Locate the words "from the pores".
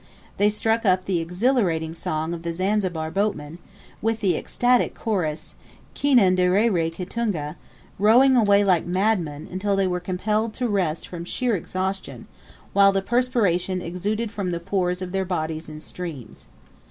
14.31-15.03